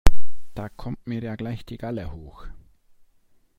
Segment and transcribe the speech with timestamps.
[0.55, 2.47] Da kommt mir ja gleich die Galle hoch.